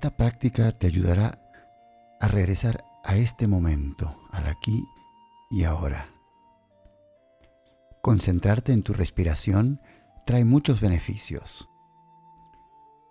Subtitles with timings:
[0.00, 1.38] Esta práctica te ayudará
[2.20, 4.82] a regresar a este momento, al aquí
[5.50, 6.06] y ahora.
[8.00, 9.78] Concentrarte en tu respiración
[10.24, 11.68] trae muchos beneficios.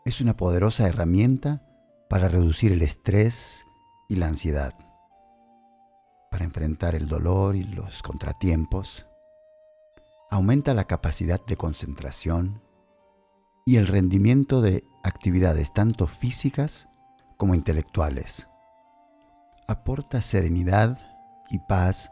[0.04, 1.62] Es una poderosa herramienta
[2.10, 3.64] para reducir el estrés
[4.08, 4.74] y la ansiedad,
[6.32, 9.06] para enfrentar el dolor y los contratiempos.
[10.32, 12.64] Aumenta la capacidad de concentración
[13.64, 16.88] y el rendimiento de actividades tanto físicas
[17.38, 18.48] como intelectuales.
[19.68, 20.98] Aporta serenidad
[21.50, 22.12] y paz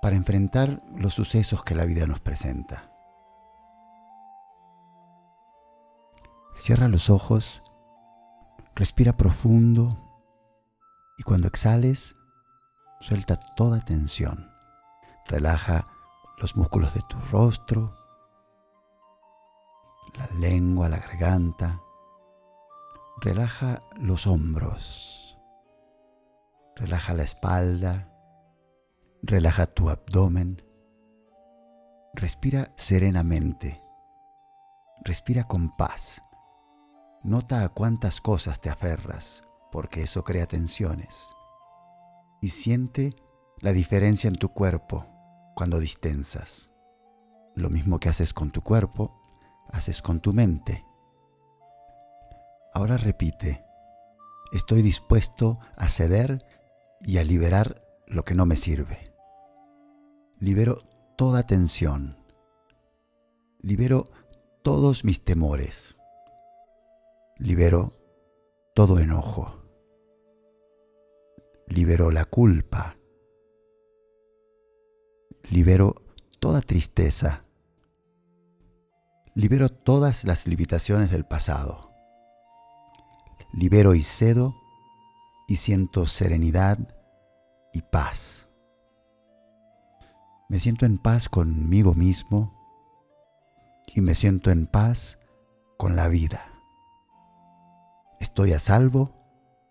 [0.00, 2.90] para enfrentar los sucesos que la vida nos presenta.
[6.54, 7.62] Cierra los ojos,
[8.74, 9.88] respira profundo
[11.18, 12.16] y cuando exhales,
[13.00, 14.50] suelta toda tensión.
[15.26, 15.86] Relaja
[16.38, 17.92] los músculos de tu rostro,
[20.14, 21.80] la lengua, la garganta.
[23.20, 25.38] Relaja los hombros.
[26.76, 28.08] Relaja la espalda.
[29.22, 30.62] Relaja tu abdomen.
[32.14, 33.82] Respira serenamente.
[35.04, 36.22] Respira con paz.
[37.22, 41.28] Nota a cuántas cosas te aferras, porque eso crea tensiones.
[42.40, 43.14] Y siente
[43.60, 45.06] la diferencia en tu cuerpo
[45.54, 46.70] cuando distensas.
[47.54, 49.20] Lo mismo que haces con tu cuerpo,
[49.70, 50.84] haces con tu mente.
[52.72, 53.64] Ahora repite,
[54.52, 56.38] estoy dispuesto a ceder
[57.00, 59.14] y a liberar lo que no me sirve.
[60.38, 60.82] Libero
[61.16, 62.16] toda tensión.
[63.60, 64.10] Libero
[64.62, 65.96] todos mis temores.
[67.38, 67.98] Libero
[68.74, 69.62] todo enojo.
[71.66, 72.96] Libero la culpa.
[75.50, 75.94] Libero
[76.40, 77.44] toda tristeza
[79.34, 81.91] libero todas las limitaciones del pasado.
[83.52, 84.54] Libero y cedo
[85.46, 86.78] y siento serenidad
[87.72, 88.48] y paz.
[90.48, 92.54] Me siento en paz conmigo mismo
[93.94, 95.18] y me siento en paz
[95.76, 96.46] con la vida.
[98.20, 99.10] Estoy a salvo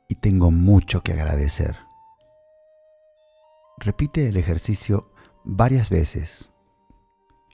[0.08, 1.78] y tengo mucho que agradecer.
[3.78, 5.12] Repite el ejercicio
[5.44, 6.52] varias veces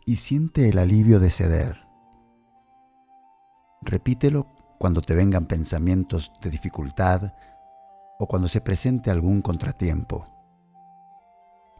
[0.05, 1.87] y siente el alivio de ceder
[3.81, 7.33] Repítelo cuando te vengan pensamientos de dificultad
[8.19, 10.25] o cuando se presente algún contratiempo,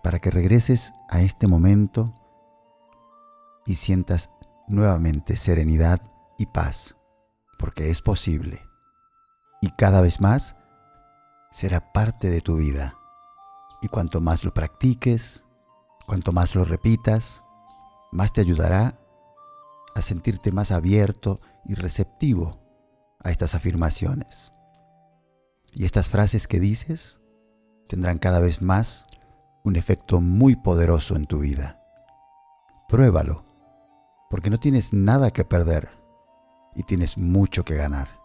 [0.04, 2.14] para que regreses a este momento
[3.66, 4.32] y sientas
[4.68, 6.02] nuevamente serenidad
[6.38, 6.96] y paz,
[7.58, 8.62] porque es posible.
[9.62, 10.56] Y cada vez más
[11.52, 12.96] será parte de tu vida.
[13.82, 15.44] Y cuanto más lo practiques,
[16.06, 17.44] cuanto más lo repitas,
[18.12, 18.96] más te ayudará
[19.96, 22.67] a sentirte más abierto y receptivo
[23.28, 24.54] a estas afirmaciones.
[25.74, 27.20] Y estas frases que dices
[27.88, 29.06] tendrán cada vez más
[29.64, 31.82] un efecto muy poderoso en tu vida.
[32.88, 33.46] Pruébalo,
[34.30, 35.90] porque no tienes nada que perder
[36.76, 38.17] y tienes mucho que ganar.